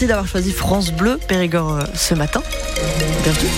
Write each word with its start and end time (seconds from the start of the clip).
Merci 0.00 0.10
d'avoir 0.10 0.28
choisi 0.28 0.52
France 0.52 0.92
Bleu 0.92 1.18
Périgord 1.26 1.72
euh, 1.72 1.82
ce 1.92 2.14
matin. 2.14 2.40
Bienvenue. 3.24 3.50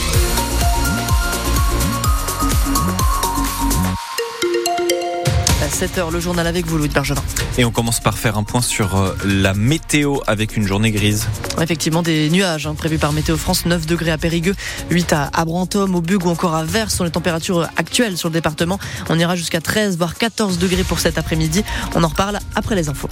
À 5.62 5.68
7h, 5.68 6.10
le 6.10 6.18
journal 6.18 6.46
avec 6.46 6.64
vous, 6.64 6.78
Louis 6.78 6.88
de 6.88 6.94
Bergevin. 6.94 7.20
Et 7.58 7.66
on 7.66 7.70
commence 7.70 8.00
par 8.00 8.16
faire 8.16 8.38
un 8.38 8.44
point 8.44 8.62
sur 8.62 8.96
euh, 8.96 9.14
la 9.26 9.52
météo 9.52 10.16
avec 10.26 10.56
une 10.56 10.66
journée 10.66 10.92
grise. 10.92 11.28
Effectivement, 11.60 12.00
des 12.00 12.30
nuages 12.30 12.66
hein, 12.66 12.74
prévus 12.74 12.96
par 12.96 13.12
Météo 13.12 13.36
France, 13.36 13.66
9 13.66 13.84
degrés 13.84 14.10
à 14.10 14.16
Périgueux, 14.16 14.54
8 14.88 15.12
à, 15.12 15.44
Brantôme, 15.44 15.94
au 15.94 16.00
Bug 16.00 16.24
ou 16.24 16.30
encore 16.30 16.54
à 16.54 16.64
Vers 16.64 16.90
sont 16.90 17.04
les 17.04 17.10
températures 17.10 17.68
actuelles 17.76 18.16
sur 18.16 18.30
le 18.30 18.32
département. 18.32 18.78
On 19.10 19.18
ira 19.18 19.36
jusqu'à 19.36 19.60
13 19.60 19.98
voire 19.98 20.14
14 20.14 20.56
degrés 20.56 20.84
pour 20.84 21.00
cet 21.00 21.18
après-midi. 21.18 21.62
On 21.94 22.02
en 22.02 22.08
reparle 22.08 22.38
après 22.54 22.76
les 22.76 22.88
infos. 22.88 23.10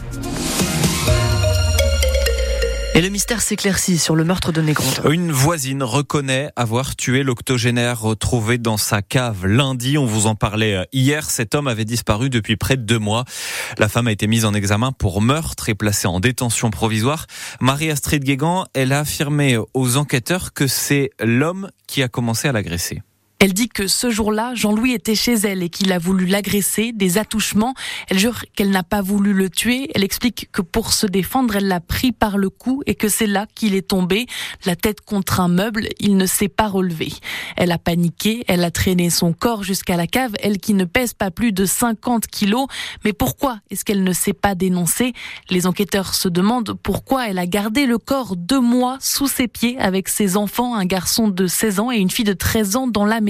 Et 2.99 3.01
le 3.01 3.11
mystère 3.11 3.41
s'éclaircit 3.41 3.97
sur 3.97 4.17
le 4.17 4.25
meurtre 4.25 4.51
de 4.51 4.61
Négronde. 4.61 5.03
Une 5.09 5.31
voisine 5.31 5.85
reconnaît 5.85 6.51
avoir 6.57 6.97
tué 6.97 7.23
l'octogénaire 7.23 8.01
retrouvé 8.01 8.59
dans 8.59 8.77
sa 8.77 9.03
cave 9.03 9.47
lundi. 9.47 9.97
On 9.99 10.05
vous 10.05 10.27
en 10.27 10.35
parlait 10.35 10.75
euh, 10.75 10.85
hier. 10.93 11.31
Cet 11.31 11.55
homme 11.55 11.69
avait 11.69 11.85
disparu 11.85 12.29
depuis 12.29 12.57
près 12.57 12.77
de 12.77 12.83
deux 12.83 12.99
mois. 12.99 13.25
La 13.79 13.89
femme 13.89 14.09
a 14.09 14.11
été 14.11 14.27
mise 14.27 14.45
en 14.45 14.53
examen 14.53 14.91
pour 14.91 15.23
meurtre 15.23 15.69
et 15.69 15.77
placée 15.77 16.09
en 16.09 16.19
détention 16.19 16.71
provisoire. 16.71 17.27
Marie-Astrid 17.61 18.25
Guégan, 18.25 18.67
elle 18.75 18.93
a 18.93 18.99
affirmé 18.99 19.57
aux 19.75 19.97
enquêteurs 19.97 20.53
que 20.53 20.67
c'est 20.67 21.11
l'homme 21.21 21.71
qui 21.87 22.03
a 22.03 22.09
commencé 22.09 22.49
à 22.49 22.53
l'agresser. 22.53 23.03
Elle 23.41 23.53
dit 23.53 23.69
que 23.69 23.87
ce 23.87 24.11
jour-là, 24.11 24.57
Jean-Louis 24.57 24.95
était 24.95 25.15
chez 25.15 25.35
elle 25.35 25.63
et 25.63 25.69
qu'il 25.69 25.93
a 25.93 26.01
voulu 26.01 26.27
l'agresser, 26.27 26.91
des 26.91 27.19
attouchements. 27.19 27.75
Elle 28.09 28.19
jure 28.19 28.45
qu'elle 28.57 28.71
n'a 28.71 28.83
pas 28.83 29.01
voulu 29.01 29.33
le 29.33 29.49
tuer. 29.49 29.93
Elle 29.95 30.03
explique 30.03 30.49
que 30.51 30.61
pour 30.61 30.93
se 30.93 31.07
défendre, 31.07 31.55
elle 31.55 31.69
l'a 31.69 31.79
pris 31.79 32.11
par 32.11 32.37
le 32.37 32.51
cou 32.51 32.83
et 32.87 32.97
que 32.97 33.09
c'est 33.09 33.29
là 33.29 33.47
qu'il 33.55 33.77
est 33.77 33.87
tombé, 33.87 34.27
la 34.67 34.75
tête 34.75 35.03
contre 35.03 35.39
un 35.39 35.47
meuble. 35.47 35.87
Il 36.01 36.17
ne 36.17 36.27
s'est 36.27 36.49
pas 36.49 36.67
relevé. 36.67 37.13
Elle 37.57 37.71
a 37.71 37.79
paniqué, 37.79 38.43
elle 38.49 38.65
a 38.65 38.73
traîné 38.73 39.09
son 39.09 39.33
corps 39.33 39.63
jusqu'à 39.63 39.97
la 39.97 40.09
cave, 40.09 40.33
elle 40.43 40.59
qui 40.59 40.75
ne 40.75 40.85
pèse 40.85 41.15
pas 41.15 41.31
plus 41.31 41.53
de 41.53 41.65
50 41.65 42.27
kilos. 42.27 42.67
Mais 43.05 43.13
pourquoi 43.13 43.61
est-ce 43.71 43.85
qu'elle 43.85 44.03
ne 44.03 44.13
s'est 44.13 44.33
pas 44.33 44.57
dénoncée? 44.57 45.13
Les 45.49 45.69
enquêteurs 45.69 46.15
se 46.15 46.29
demandent 46.29 46.75
pourquoi 46.83 47.29
elle 47.29 47.39
a 47.39 47.47
gardé 47.47 47.87
le 47.87 47.99
corps 47.99 48.35
deux 48.35 48.61
mois 48.61 48.99
sous 49.01 49.29
ses 49.29 49.47
pieds 49.47 49.79
avec 49.79 50.09
ses 50.09 50.37
enfants, 50.37 50.75
un 50.75 50.87
garçon 50.87 51.29
de 51.29 51.47
16 51.47 51.79
ans 51.79 51.93
et 51.93 51.99
une 51.99 52.11
fille 52.11 52.25
de 52.25 52.33
13 52.33 52.75
ans 52.75 52.89
dans 52.89 53.05
la 53.05 53.21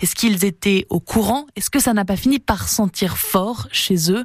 Est-ce 0.00 0.14
qu'ils 0.14 0.44
étaient 0.44 0.86
au 0.90 1.00
courant? 1.00 1.46
Est-ce 1.56 1.70
que 1.70 1.80
ça 1.80 1.92
n'a 1.92 2.04
pas 2.04 2.16
fini 2.16 2.38
par 2.38 2.68
sentir 2.68 3.16
fort 3.16 3.68
chez 3.72 4.10
eux? 4.10 4.24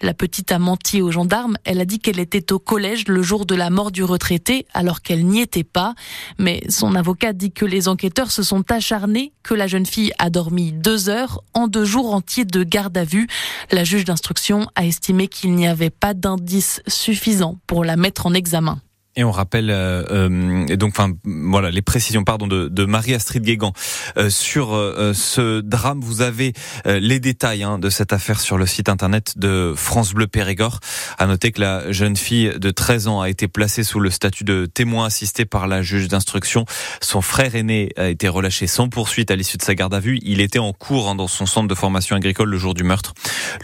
La 0.00 0.14
petite 0.14 0.52
a 0.52 0.58
menti 0.58 1.02
aux 1.02 1.10
gendarmes. 1.10 1.56
Elle 1.64 1.80
a 1.80 1.84
dit 1.84 1.98
qu'elle 1.98 2.18
était 2.18 2.52
au 2.52 2.58
collège 2.58 3.06
le 3.08 3.22
jour 3.22 3.46
de 3.46 3.54
la 3.54 3.70
mort 3.70 3.90
du 3.90 4.02
retraité, 4.02 4.66
alors 4.74 5.02
qu'elle 5.02 5.26
n'y 5.26 5.40
était 5.40 5.64
pas. 5.64 5.94
Mais 6.38 6.62
son 6.68 6.94
avocat 6.94 7.32
dit 7.32 7.52
que 7.52 7.64
les 7.64 7.88
enquêteurs 7.88 8.30
se 8.30 8.42
sont 8.42 8.70
acharnés, 8.70 9.32
que 9.42 9.54
la 9.54 9.66
jeune 9.66 9.86
fille 9.86 10.12
a 10.18 10.30
dormi 10.30 10.72
deux 10.72 11.08
heures 11.08 11.42
en 11.54 11.68
deux 11.68 11.84
jours 11.84 12.14
entiers 12.14 12.44
de 12.44 12.62
garde 12.62 12.96
à 12.96 13.04
vue. 13.04 13.28
La 13.70 13.84
juge 13.84 14.04
d'instruction 14.04 14.68
a 14.74 14.84
estimé 14.84 15.28
qu'il 15.28 15.54
n'y 15.54 15.66
avait 15.66 15.90
pas 15.90 16.14
d'indices 16.14 16.82
suffisants 16.86 17.58
pour 17.66 17.84
la 17.84 17.96
mettre 17.96 18.26
en 18.26 18.34
examen. 18.34 18.80
Et 19.18 19.24
on 19.24 19.32
rappelle 19.32 19.70
euh, 19.70 20.04
euh, 20.12 20.76
donc 20.76 20.94
voilà 21.24 21.72
les 21.72 21.82
précisions 21.82 22.22
pardon 22.22 22.46
de, 22.46 22.84
Marie-Astrid 22.84 23.42
Guégan 23.42 23.72
euh, 24.16 24.30
sur 24.30 24.68
ce 25.12 25.60
drame. 25.60 26.00
Vous 26.00 26.22
avez 26.22 26.52
les 26.84 27.18
détails 27.18 27.64
hein, 27.64 27.80
de 27.80 27.90
cette 27.90 28.12
affaire 28.12 28.38
sur 28.38 28.58
le 28.58 28.64
site 28.64 28.88
internet 28.88 29.36
de 29.36 29.74
France 29.76 30.14
Bleu 30.14 30.28
Périgord. 30.28 30.78
À 31.18 31.26
noter 31.26 31.50
que 31.50 31.60
la 31.60 31.90
jeune 31.90 32.16
fille 32.16 32.52
de 32.60 32.70
13 32.70 33.08
ans 33.08 33.20
a 33.20 33.28
été 33.28 33.48
placée 33.48 33.82
sous 33.82 33.98
le 33.98 34.10
statut 34.10 34.44
de 34.44 34.66
témoin 34.66 35.06
assisté 35.06 35.44
par 35.44 35.66
la 35.66 35.82
juge 35.82 36.06
d'instruction. 36.06 36.64
Son 37.00 37.20
frère 37.20 37.56
aîné 37.56 37.90
a 37.96 38.08
été 38.08 38.28
relâché 38.28 38.68
sans 38.68 38.88
poursuite 38.88 39.32
à 39.32 39.36
l'issue 39.36 39.56
de 39.56 39.62
sa 39.62 39.74
garde 39.74 39.94
à 39.94 40.00
vue. 40.00 40.20
Il 40.22 40.40
était 40.40 40.60
en 40.60 40.72
cours 40.72 41.08
hein, 41.08 41.16
dans 41.16 41.26
son 41.26 41.46
centre 41.46 41.66
de 41.66 41.74
formation 41.74 42.14
agricole 42.14 42.50
le 42.50 42.58
jour 42.58 42.72
du 42.72 42.84
meurtre. 42.84 43.14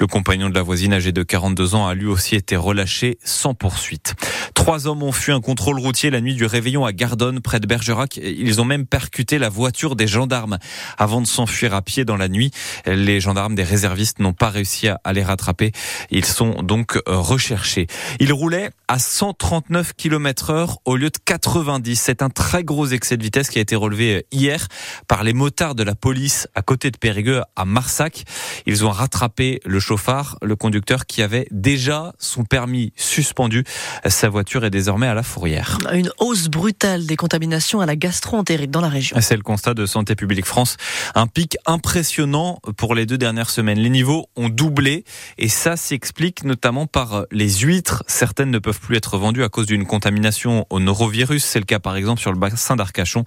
Le 0.00 0.09
compagnon 0.09 0.48
de 0.48 0.54
la 0.54 0.62
voisine 0.62 0.93
âgé 0.93 1.12
de 1.12 1.22
42 1.22 1.76
ans 1.76 1.87
a 1.87 1.94
lui 1.94 2.06
aussi 2.06 2.34
été 2.34 2.56
relâché 2.56 3.19
sans 3.22 3.54
poursuite. 3.54 4.16
Trois 4.54 4.88
hommes 4.88 5.04
ont 5.04 5.12
fui 5.12 5.31
un 5.31 5.44
contrôle 5.44 5.78
routier 5.78 6.09
la 6.10 6.22
nuit 6.22 6.34
du 6.34 6.47
réveillon 6.47 6.87
à 6.87 6.93
Gardonne, 6.93 7.41
près 7.41 7.60
de 7.60 7.66
Bergerac. 7.66 8.16
Ils 8.16 8.62
ont 8.62 8.65
même 8.65 8.87
percuté 8.87 9.38
la 9.38 9.50
voiture 9.50 9.94
des 9.94 10.06
gendarmes 10.06 10.59
avant 10.97 11.21
de 11.21 11.27
s'enfuir 11.27 11.75
à 11.75 11.82
pied 11.82 12.06
dans 12.06 12.16
la 12.16 12.28
nuit. 12.28 12.50
Les 12.87 13.21
gendarmes 13.21 13.55
des 13.55 13.62
réservistes 13.62 14.21
n'ont 14.21 14.32
pas 14.32 14.49
réussi 14.49 14.88
à 14.88 15.12
les 15.12 15.22
rattraper. 15.22 15.72
Ils 16.10 16.25
sont 16.25 16.62
donc 16.62 16.99
recherchés. 17.06 17.87
Ils 18.21 18.32
roulaient 18.32 18.71
à 18.88 18.99
139 18.99 19.93
km 19.94 20.50
heure 20.50 20.78
au 20.87 20.97
lieu 20.97 21.10
de 21.10 21.19
90. 21.22 22.00
C'est 22.00 22.22
un 22.22 22.31
très 22.31 22.65
gros 22.65 22.87
excès 22.87 23.19
de 23.19 23.22
vitesse 23.22 23.50
qui 23.50 23.59
a 23.59 23.62
été 23.62 23.76
relevé 23.76 24.26
hier 24.32 24.66
par 25.09 25.25
les 25.25 25.34
motards 25.34 25.75
de 25.75 25.82
la 25.82 25.94
police 25.94 26.49
à 26.55 26.62
côté 26.62 26.91
de 26.91 26.97
Périgueux 26.97 27.43
à 27.55 27.66
Marsac. 27.66 28.25
Ils 28.65 28.87
ont 28.87 28.91
rattrapé 28.91 29.61
le 29.66 29.78
chauffard, 29.78 30.38
le 30.41 30.56
conducteur 30.56 31.05
qui 31.05 31.21
avait 31.21 31.47
déjà 31.50 32.15
son 32.19 32.44
permis 32.44 32.94
suspendu. 32.97 33.65
Sa 34.06 34.31
voiture 34.31 34.65
est 34.65 34.71
désormais 34.71 35.06
à 35.06 35.15
la 35.15 35.22
fourrière. 35.34 35.78
Une 35.93 36.11
hausse 36.19 36.47
brutale 36.47 37.06
des 37.06 37.17
contaminations 37.17 37.81
à 37.81 37.87
la 37.87 37.97
gastro-entérite 37.97 38.71
dans 38.71 38.81
la 38.81 38.89
région. 38.89 39.17
C'est 39.21 39.37
le 39.37 39.43
constat 39.43 39.75
de 39.75 39.84
Santé 39.84 40.15
publique 40.15 40.47
France. 40.47 40.77
Un 41.17 41.27
pic 41.27 41.56
impressionnant 41.67 42.61
pour 42.77 42.95
les 42.95 43.05
deux 43.05 43.19
dernières 43.19 43.50
semaines. 43.50 43.81
Les 43.81 43.91
niveaux 43.91 44.28
ont 44.37 44.49
doublé 44.49 45.05
et 45.37 45.49
ça 45.49 45.77
s'explique 45.77 46.44
notamment 46.44 46.87
par 46.87 47.25
les 47.33 47.50
huîtres. 47.50 48.05
Certaines 48.06 48.53
ne 48.53 48.61
peuvent 48.61 48.78
plus 48.78 48.97
être 48.97 49.19
vendues 49.19 49.43
à 49.43 49.49
cause 49.49 49.67
d'une 49.67 49.87
contamination 49.87 50.67
au 50.71 50.78
norovirus. 50.78 51.44
C'est 51.44 51.59
le 51.59 51.65
cas 51.65 51.81
par 51.81 51.97
exemple 51.97 52.21
sur 52.21 52.31
le 52.31 52.39
bassin 52.39 52.77
d'Arcachon. 52.77 53.25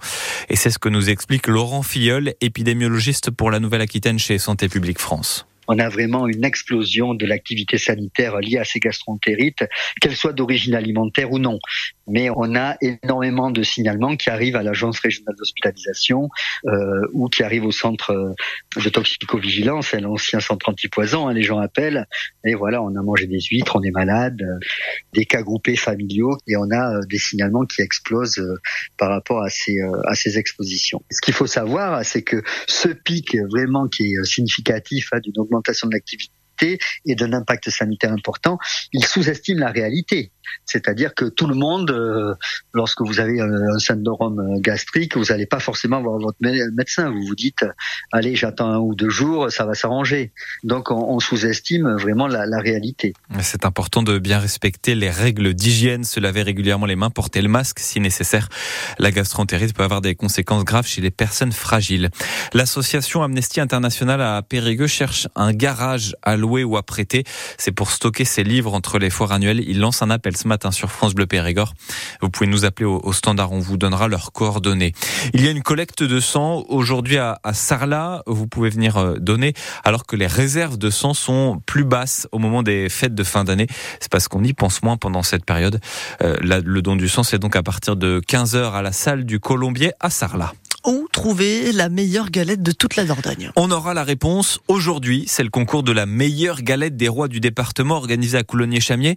Et 0.48 0.56
c'est 0.56 0.70
ce 0.70 0.78
que 0.78 0.88
nous 0.88 1.10
explique 1.10 1.46
Laurent 1.46 1.82
Filleul, 1.82 2.32
épidémiologiste 2.40 3.30
pour 3.30 3.50
la 3.50 3.60
Nouvelle-Aquitaine 3.60 4.18
chez 4.18 4.38
Santé 4.38 4.70
publique 4.70 4.98
France 4.98 5.46
on 5.68 5.78
a 5.78 5.88
vraiment 5.88 6.26
une 6.26 6.44
explosion 6.44 7.14
de 7.14 7.26
l'activité 7.26 7.76
sanitaire 7.76 8.38
liée 8.40 8.58
à 8.58 8.64
ces 8.64 8.80
gastroentérites, 8.80 9.64
qu'elle 10.00 10.16
soit 10.16 10.32
d'origine 10.32 10.74
alimentaire 10.74 11.30
ou 11.30 11.38
non. 11.38 11.58
Mais 12.08 12.30
on 12.34 12.56
a 12.56 12.76
énormément 12.80 13.50
de 13.50 13.62
signalements 13.62 14.16
qui 14.16 14.30
arrivent 14.30 14.56
à 14.56 14.62
l'agence 14.62 14.98
régionale 14.98 15.36
d'hospitalisation 15.36 16.30
euh, 16.66 17.02
ou 17.12 17.28
qui 17.28 17.42
arrivent 17.42 17.66
au 17.66 17.72
centre 17.72 18.12
euh, 18.12 18.82
de 18.82 18.88
toxicovigilance, 18.88 19.92
l'ancien 19.92 20.40
centre 20.40 20.70
antipoison. 20.70 21.28
Hein, 21.28 21.34
les 21.34 21.42
gens 21.42 21.58
appellent 21.58 22.06
et 22.44 22.54
voilà, 22.54 22.82
on 22.82 22.96
a 22.96 23.02
mangé 23.02 23.26
des 23.26 23.40
huîtres, 23.40 23.76
on 23.76 23.82
est 23.82 23.90
malade, 23.90 24.40
euh, 24.40 24.58
des 25.12 25.26
cas 25.26 25.42
groupés 25.42 25.76
familiaux 25.76 26.38
et 26.46 26.56
on 26.56 26.70
a 26.70 26.96
euh, 26.96 27.00
des 27.10 27.18
signalements 27.18 27.66
qui 27.66 27.82
explosent 27.82 28.42
par 28.96 29.10
rapport 29.10 29.42
à 29.42 29.50
ces 29.50 29.78
à 30.06 30.14
ces 30.14 30.38
expositions. 30.38 31.02
Ce 31.10 31.20
qu'il 31.20 31.34
faut 31.34 31.46
savoir, 31.46 32.04
c'est 32.04 32.22
que 32.22 32.42
ce 32.66 32.88
pic 32.88 33.36
vraiment 33.50 33.86
qui 33.86 34.14
est 34.14 34.24
significatif 34.24 35.08
hein, 35.12 35.20
d'une 35.20 35.38
augmentation 35.38 35.57
de 35.88 35.92
l'activité 35.92 36.78
et 37.06 37.14
d'un 37.14 37.32
impact 37.32 37.70
sanitaire 37.70 38.12
important, 38.12 38.58
il 38.92 39.04
sous-estime 39.04 39.58
la 39.58 39.70
réalité. 39.70 40.32
C'est-à-dire 40.64 41.14
que 41.14 41.24
tout 41.24 41.46
le 41.46 41.54
monde, 41.54 41.90
euh, 41.90 42.34
lorsque 42.72 43.00
vous 43.02 43.20
avez 43.20 43.40
un 43.40 43.78
syndrome 43.78 44.60
gastrique, 44.60 45.16
vous 45.16 45.26
n'allez 45.26 45.46
pas 45.46 45.60
forcément 45.60 46.02
voir 46.02 46.18
votre 46.18 46.38
médecin. 46.40 47.10
Vous 47.10 47.22
vous 47.26 47.34
dites, 47.34 47.64
allez, 48.12 48.36
j'attends 48.36 48.70
un 48.70 48.78
ou 48.78 48.94
deux 48.94 49.10
jours, 49.10 49.50
ça 49.50 49.64
va 49.64 49.74
s'arranger. 49.74 50.32
Donc 50.64 50.90
on, 50.90 51.18
sous-estime 51.20 51.96
vraiment 51.96 52.28
la, 52.28 52.46
la 52.46 52.60
réalité. 52.60 53.12
C'est 53.40 53.64
important 53.64 54.02
de 54.02 54.18
bien 54.18 54.38
respecter 54.38 54.94
les 54.94 55.10
règles 55.10 55.54
d'hygiène, 55.54 56.04
se 56.04 56.20
laver 56.20 56.42
régulièrement 56.42 56.86
les 56.86 56.96
mains, 56.96 57.10
porter 57.10 57.42
le 57.42 57.48
masque 57.48 57.78
si 57.80 58.00
nécessaire. 58.00 58.48
La 58.98 59.10
gastroentérite 59.10 59.74
peut 59.74 59.82
avoir 59.82 60.00
des 60.00 60.14
conséquences 60.14 60.64
graves 60.64 60.86
chez 60.86 61.00
les 61.00 61.10
personnes 61.10 61.52
fragiles. 61.52 62.10
L'association 62.54 63.22
Amnesty 63.22 63.60
International 63.60 64.20
à 64.22 64.42
Périgueux 64.42 64.86
cherche 64.86 65.28
un 65.34 65.52
garage 65.52 66.14
à 66.22 66.36
louer 66.36 66.64
ou 66.64 66.76
à 66.76 66.82
prêter. 66.82 67.24
C'est 67.58 67.72
pour 67.72 67.90
stocker 67.90 68.24
ses 68.24 68.44
livres 68.44 68.74
entre 68.74 68.98
les 68.98 69.10
foires 69.10 69.32
annuelles. 69.32 69.62
Il 69.66 69.80
lance 69.80 70.02
un 70.02 70.10
appel 70.10 70.36
ce 70.38 70.48
matin 70.48 70.70
sur 70.70 70.90
France 70.90 71.14
Bleu 71.14 71.26
Périgord. 71.26 71.74
Vous 72.22 72.30
pouvez 72.30 72.48
nous 72.48 72.64
appeler 72.64 72.86
au, 72.86 73.12
standard, 73.12 73.52
on 73.52 73.58
vous 73.58 73.76
donnera 73.76 74.08
leurs 74.08 74.32
coordonnées. 74.32 74.92
Il 75.34 75.44
y 75.44 75.48
a 75.48 75.50
une 75.50 75.62
collecte 75.62 76.02
de 76.02 76.20
sang 76.20 76.64
aujourd'hui 76.68 77.18
à, 77.18 77.38
à 77.42 77.52
Sarlat. 77.52 78.22
Vous 78.26 78.46
pouvez 78.46 78.70
venir 78.70 78.96
euh, 78.96 79.16
donner 79.18 79.54
alors 79.84 80.06
que 80.06 80.16
les 80.16 80.26
réserves 80.26 80.78
de 80.78 80.90
sang 80.90 81.12
sont 81.14 81.60
plus 81.66 81.84
basses 81.84 82.28
au 82.32 82.38
moment 82.38 82.62
des 82.62 82.88
fêtes 82.88 83.14
de 83.14 83.24
fin 83.24 83.44
d'année. 83.44 83.66
C'est 84.00 84.10
parce 84.10 84.28
qu'on 84.28 84.44
y 84.44 84.52
pense 84.52 84.82
moins 84.82 84.96
pendant 84.96 85.22
cette 85.22 85.44
période. 85.44 85.80
Euh, 86.22 86.36
le 86.40 86.82
don 86.82 86.96
du 86.96 87.08
sang, 87.08 87.22
c'est 87.22 87.38
donc 87.38 87.56
à 87.56 87.62
partir 87.62 87.96
de 87.96 88.20
15h 88.20 88.72
à 88.72 88.82
la 88.82 88.92
salle 88.92 89.24
du 89.24 89.40
Colombier 89.40 89.92
à 90.00 90.10
Sarlat 90.10 90.52
où 90.88 91.06
trouver 91.12 91.70
la 91.72 91.90
meilleure 91.90 92.30
galette 92.30 92.62
de 92.62 92.72
toute 92.72 92.96
la 92.96 93.04
Dordogne 93.04 93.50
On 93.56 93.70
aura 93.70 93.92
la 93.92 94.04
réponse 94.04 94.58
aujourd'hui. 94.68 95.24
C'est 95.28 95.42
le 95.42 95.50
concours 95.50 95.82
de 95.82 95.92
la 95.92 96.06
meilleure 96.06 96.62
galette 96.62 96.96
des 96.96 97.08
rois 97.08 97.28
du 97.28 97.40
département 97.40 97.96
organisé 97.96 98.38
à 98.38 98.42
Coulommiers-Chamier. 98.42 99.16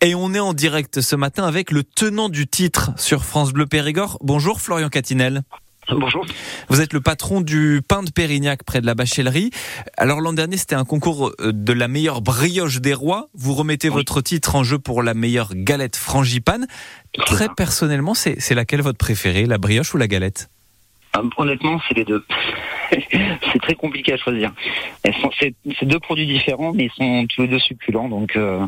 Et 0.00 0.14
on 0.14 0.32
est 0.32 0.40
en 0.40 0.54
direct 0.54 1.02
ce 1.02 1.16
matin 1.16 1.44
avec 1.44 1.72
le 1.72 1.84
tenant 1.84 2.30
du 2.30 2.46
titre 2.46 2.92
sur 2.96 3.26
France 3.26 3.52
Bleu 3.52 3.66
Périgord. 3.66 4.16
Bonjour 4.22 4.62
Florian 4.62 4.88
Catinel. 4.88 5.42
Bonjour. 5.90 6.24
Vous 6.68 6.80
êtes 6.80 6.94
le 6.94 7.02
patron 7.02 7.42
du 7.42 7.82
pain 7.86 8.02
de 8.02 8.10
Pérignac 8.10 8.64
près 8.64 8.80
de 8.80 8.86
la 8.86 8.94
Bachellerie. 8.94 9.50
Alors 9.98 10.22
l'an 10.22 10.32
dernier, 10.32 10.56
c'était 10.56 10.74
un 10.74 10.84
concours 10.86 11.32
euh, 11.40 11.52
de 11.52 11.72
la 11.74 11.88
meilleure 11.88 12.22
brioche 12.22 12.80
des 12.80 12.94
rois. 12.94 13.28
Vous 13.34 13.54
remettez 13.54 13.90
votre 13.90 14.22
titre 14.22 14.54
en 14.54 14.62
jeu 14.62 14.78
pour 14.78 15.02
la 15.02 15.12
meilleure 15.12 15.54
galette 15.54 15.96
frangipane. 15.96 16.66
Très 17.26 17.48
personnellement, 17.54 18.14
c'est 18.14 18.54
laquelle 18.54 18.80
votre 18.80 18.98
préférée, 18.98 19.44
la 19.44 19.58
brioche 19.58 19.92
ou 19.92 19.98
la 19.98 20.06
galette? 20.06 20.48
Honnêtement, 21.36 21.80
c'est 21.88 21.94
les 21.94 22.04
deux. 22.04 22.24
c'est 22.90 23.60
très 23.62 23.74
compliqué 23.74 24.12
à 24.12 24.16
choisir. 24.16 24.52
C'est 25.38 25.54
deux 25.84 25.98
produits 25.98 26.26
différents, 26.26 26.72
mais 26.72 26.86
ils 26.86 26.92
sont 26.92 27.26
tous 27.34 27.42
les 27.42 27.48
deux 27.48 27.58
succulents. 27.58 28.08
Donc, 28.08 28.36
euh, 28.36 28.66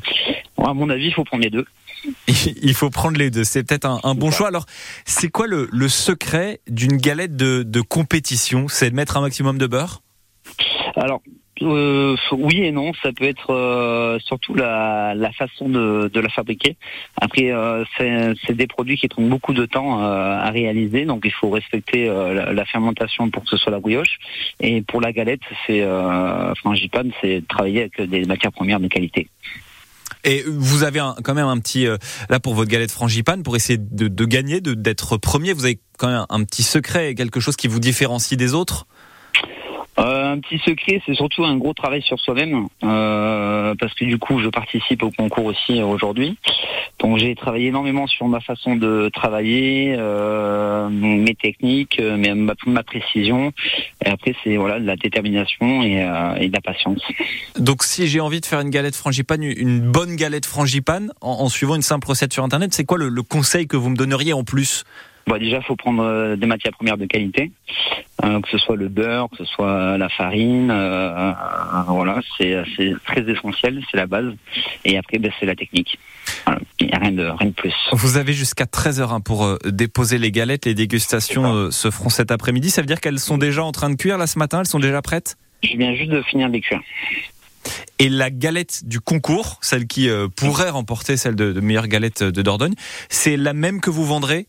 à 0.58 0.74
mon 0.74 0.88
avis, 0.90 1.06
il 1.06 1.14
faut 1.14 1.24
prendre 1.24 1.42
les 1.42 1.50
deux. 1.50 1.66
Il 2.62 2.74
faut 2.74 2.90
prendre 2.90 3.16
les 3.16 3.30
deux. 3.30 3.44
C'est 3.44 3.62
peut-être 3.62 3.86
un, 3.86 4.14
bon 4.16 4.32
choix. 4.32 4.48
Alors, 4.48 4.66
c'est 5.04 5.28
quoi 5.28 5.46
le, 5.46 5.68
secret 5.88 6.60
d'une 6.68 6.96
galette 6.96 7.36
de, 7.36 7.80
compétition? 7.80 8.66
C'est 8.68 8.90
de 8.90 8.96
mettre 8.96 9.16
un 9.16 9.20
maximum 9.20 9.56
de 9.56 9.68
beurre? 9.68 10.02
Alors, 10.96 11.22
euh, 11.60 12.16
oui 12.32 12.62
et 12.62 12.72
non, 12.72 12.92
ça 13.02 13.12
peut 13.12 13.24
être 13.24 13.52
euh, 13.52 14.18
surtout 14.20 14.54
la, 14.54 15.14
façon 15.36 15.68
de, 15.68 16.10
la 16.14 16.28
fabriquer. 16.30 16.76
Après, 17.20 17.52
euh, 17.52 17.84
c'est 17.98 18.54
des 18.54 18.66
produits 18.66 18.96
qui 18.96 19.08
prennent 19.08 19.28
beaucoup 19.28 19.52
de 19.52 19.66
temps 19.66 20.00
à 20.00 20.50
réaliser, 20.50 21.04
donc 21.04 21.22
il 21.24 21.32
faut 21.32 21.50
respecter 21.50 22.06
la, 22.06 22.64
fermentation 22.64 23.30
pour 23.30 23.42
que 23.42 23.50
ce 23.50 23.56
soit 23.56 23.72
la 23.72 23.80
brioche. 23.80 24.18
Et 24.60 24.82
pour 24.82 25.00
la 25.00 25.12
galette, 25.12 25.42
c'est 25.66 25.84
frangipane, 26.56 27.10
c'est 27.20 27.46
travailler 27.48 27.80
avec 27.80 28.00
des 28.00 28.24
matières 28.24 28.52
premières 28.52 28.80
de 28.80 28.88
qualité. 28.88 29.28
Et 30.24 30.44
vous 30.46 30.84
avez 30.84 31.00
quand 31.24 31.34
même 31.34 31.46
un 31.46 31.58
petit 31.58 31.86
là 32.28 32.40
pour 32.40 32.54
votre 32.54 32.70
galette 32.70 32.92
frangipane 32.92 33.42
pour 33.42 33.56
essayer 33.56 33.78
de, 33.78 34.08
de 34.08 34.24
gagner, 34.24 34.60
d'être 34.60 35.16
premier. 35.16 35.52
Vous 35.52 35.64
avez 35.64 35.80
quand 35.98 36.08
même 36.08 36.26
un 36.28 36.44
petit 36.44 36.62
secret, 36.62 37.14
quelque 37.14 37.40
chose 37.40 37.56
qui 37.56 37.68
vous 37.68 37.80
différencie 37.80 38.38
des 38.38 38.54
autres? 38.54 38.86
Euh, 40.32 40.36
un 40.36 40.40
petit 40.40 40.58
secret, 40.58 41.02
c'est 41.06 41.14
surtout 41.14 41.44
un 41.44 41.56
gros 41.56 41.74
travail 41.74 42.02
sur 42.02 42.18
soi-même, 42.18 42.66
euh, 42.84 43.74
parce 43.78 43.94
que 43.94 44.04
du 44.04 44.18
coup, 44.18 44.40
je 44.40 44.48
participe 44.48 45.02
au 45.02 45.10
concours 45.10 45.46
aussi 45.46 45.82
aujourd'hui. 45.82 46.36
Donc, 46.98 47.18
j'ai 47.18 47.34
travaillé 47.34 47.68
énormément 47.68 48.06
sur 48.06 48.26
ma 48.28 48.40
façon 48.40 48.76
de 48.76 49.10
travailler, 49.12 49.94
euh, 49.98 50.88
mes 50.88 51.34
techniques, 51.34 52.00
mais 52.00 52.34
ma, 52.34 52.54
ma, 52.66 52.82
précision. 52.82 53.52
Et 54.04 54.08
après, 54.08 54.34
c'est 54.42 54.56
voilà 54.56 54.78
de 54.78 54.86
la 54.86 54.96
détermination 54.96 55.82
et, 55.82 56.06
et, 56.40 56.48
de 56.48 56.52
la 56.52 56.60
patience. 56.60 57.02
Donc, 57.58 57.82
si 57.82 58.06
j'ai 58.06 58.20
envie 58.20 58.40
de 58.40 58.46
faire 58.46 58.60
une 58.60 58.70
galette 58.70 58.96
frangipane, 58.96 59.42
une 59.42 59.80
bonne 59.80 60.16
galette 60.16 60.46
frangipane, 60.46 61.12
en, 61.20 61.48
suivant 61.48 61.74
une 61.74 61.82
simple 61.82 62.06
recette 62.06 62.32
sur 62.32 62.44
Internet, 62.44 62.72
c'est 62.72 62.84
quoi 62.84 62.98
le 62.98 63.22
conseil 63.22 63.66
que 63.66 63.76
vous 63.76 63.90
me 63.90 63.96
donneriez 63.96 64.32
en 64.32 64.44
plus? 64.44 64.84
Bon, 65.26 65.38
déjà, 65.38 65.58
il 65.58 65.62
faut 65.62 65.76
prendre 65.76 66.34
des 66.36 66.46
matières 66.46 66.72
premières 66.72 66.98
de 66.98 67.06
qualité. 67.06 67.52
Euh, 68.24 68.40
que 68.40 68.48
ce 68.50 68.58
soit 68.58 68.76
le 68.76 68.88
beurre, 68.88 69.28
que 69.30 69.38
ce 69.38 69.44
soit 69.44 69.98
la 69.98 70.08
farine, 70.08 70.70
euh, 70.70 71.32
euh, 71.32 71.32
voilà, 71.88 72.20
c'est 72.38 72.62
très 73.04 73.28
essentiel, 73.28 73.82
c'est 73.90 73.96
la 73.96 74.06
base. 74.06 74.32
Et 74.84 74.96
après, 74.96 75.18
ben, 75.18 75.32
c'est 75.40 75.46
la 75.46 75.56
technique. 75.56 75.98
Il 76.78 76.86
n'y 76.86 76.92
a 76.92 76.98
rien 76.98 77.10
de, 77.10 77.24
rien 77.24 77.48
de 77.48 77.54
plus. 77.54 77.74
Vous 77.92 78.18
avez 78.18 78.32
jusqu'à 78.32 78.64
13h 78.64 79.12
hein, 79.12 79.20
pour 79.20 79.58
déposer 79.64 80.18
les 80.18 80.30
galettes. 80.30 80.66
Les 80.66 80.74
dégustations 80.74 81.72
se 81.72 81.90
feront 81.90 82.10
cet 82.10 82.30
après-midi. 82.30 82.70
Ça 82.70 82.80
veut 82.82 82.86
dire 82.86 83.00
qu'elles 83.00 83.18
sont 83.18 83.38
déjà 83.38 83.64
en 83.64 83.72
train 83.72 83.90
de 83.90 83.96
cuire 83.96 84.18
là 84.18 84.28
ce 84.28 84.38
matin? 84.38 84.60
Elles 84.60 84.68
sont 84.68 84.78
déjà 84.78 85.02
prêtes? 85.02 85.36
Je 85.64 85.76
viens 85.76 85.94
juste 85.94 86.10
de 86.10 86.22
finir 86.22 86.48
de 86.48 86.58
cuire. 86.58 86.80
Et 87.98 88.08
la 88.08 88.30
galette 88.30 88.86
du 88.86 89.00
concours, 89.00 89.58
celle 89.62 89.86
qui 89.86 90.08
pourrait 90.36 90.70
remporter 90.70 91.16
celle 91.16 91.34
de, 91.34 91.52
de 91.52 91.60
meilleure 91.60 91.88
galette 91.88 92.22
de 92.22 92.42
Dordogne, 92.42 92.74
c'est 93.08 93.36
la 93.36 93.52
même 93.52 93.80
que 93.80 93.90
vous 93.90 94.04
vendrez? 94.04 94.46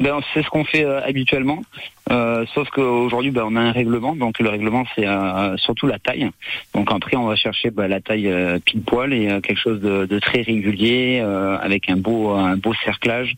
Ben, 0.00 0.20
c'est 0.32 0.42
ce 0.42 0.48
qu'on 0.48 0.64
fait 0.64 0.84
euh, 0.84 1.00
habituellement, 1.04 1.62
euh, 2.10 2.44
sauf 2.52 2.68
qu'aujourd'hui 2.70 3.30
ben, 3.30 3.44
on 3.46 3.54
a 3.54 3.60
un 3.60 3.72
règlement, 3.72 4.16
donc 4.16 4.38
le 4.40 4.48
règlement 4.48 4.84
c'est 4.94 5.06
euh, 5.06 5.56
surtout 5.56 5.86
la 5.86 5.98
taille. 5.98 6.28
Donc 6.74 6.88
après 6.90 7.16
on 7.16 7.26
va 7.26 7.36
chercher 7.36 7.70
ben, 7.70 7.86
la 7.86 8.00
taille 8.00 8.32
pile 8.64 8.82
poil 8.82 9.12
et 9.12 9.40
quelque 9.40 9.60
chose 9.60 9.80
de, 9.80 10.04
de, 10.06 10.18
très 10.18 10.42
régulier 10.42 11.20
avec 11.60 11.88
un 11.88 11.96
beau 11.96 12.30
un 12.30 12.56
beau 12.56 12.74
cerclage 12.84 13.36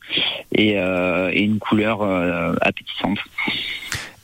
et, 0.52 0.70
et 0.72 1.42
une 1.42 1.58
couleur 1.58 2.02
appétissante. 2.62 3.18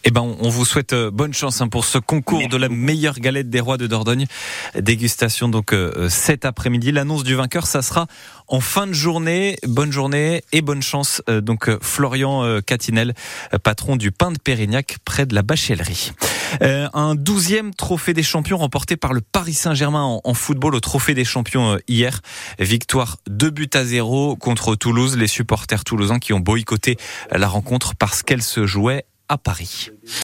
Eh 0.04 0.10
ben, 0.10 0.20
on 0.40 0.48
vous 0.48 0.64
souhaite 0.64 0.94
euh, 0.94 1.12
bonne 1.12 1.32
chance 1.32 1.60
hein, 1.60 1.68
pour 1.68 1.84
ce 1.84 1.98
concours 1.98 2.48
de 2.48 2.56
la 2.56 2.68
meilleure 2.68 3.20
galette 3.20 3.50
des 3.50 3.60
rois 3.60 3.76
de 3.76 3.86
Dordogne. 3.86 4.26
Dégustation 4.74 5.48
donc 5.48 5.72
euh, 5.72 6.08
cet 6.08 6.44
après-midi. 6.44 6.90
L'annonce 6.90 7.22
du 7.22 7.36
vainqueur, 7.36 7.68
ça 7.68 7.82
sera 7.82 8.08
en 8.48 8.60
fin 8.60 8.88
de 8.88 8.92
journée. 8.92 9.58
Bonne 9.64 9.92
journée 9.92 10.42
et 10.50 10.60
bonne 10.60 10.82
chance. 10.82 11.22
Euh, 11.28 11.40
donc 11.40 11.70
Florian 11.80 12.60
Catinel, 12.66 13.14
patron 13.62 13.94
du 13.94 14.10
pain 14.10 14.32
de 14.32 14.38
Pérignac 14.38 14.96
près 15.04 15.24
de 15.24 15.34
la 15.34 15.42
Bachellerie. 15.42 16.12
Un 16.60 17.14
douzième 17.14 17.72
trophée 17.74 18.12
des 18.12 18.22
champions 18.22 18.58
remporté 18.58 18.96
par 18.96 19.12
le 19.12 19.20
Paris 19.20 19.54
Saint-Germain 19.54 20.20
en 20.22 20.34
football 20.34 20.74
au 20.74 20.80
trophée 20.80 21.14
des 21.14 21.24
champions 21.24 21.78
hier. 21.88 22.20
Victoire 22.58 23.18
2 23.28 23.50
buts 23.50 23.70
à 23.72 23.84
0 23.84 24.36
contre 24.36 24.74
Toulouse. 24.74 25.16
Les 25.16 25.28
supporters 25.28 25.84
toulousains 25.84 26.18
qui 26.18 26.32
ont 26.32 26.40
boycotté 26.40 26.98
la 27.30 27.48
rencontre 27.48 27.94
parce 27.94 28.22
qu'elle 28.22 28.42
se 28.42 28.66
jouait 28.66 29.06
à 29.32 29.38
Paris. 29.38 29.90